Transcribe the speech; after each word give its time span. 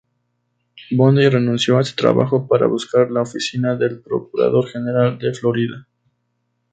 Bondi 0.89 1.29
renunció 1.29 1.77
a 1.77 1.81
este 1.81 1.95
trabajo 1.95 2.47
para 2.47 2.65
buscar 2.65 3.11
la 3.11 3.21
oficina 3.21 3.75
del 3.75 3.99
Procurador 4.01 4.67
General 4.67 5.19
de 5.19 5.31
Florida. 5.31 5.87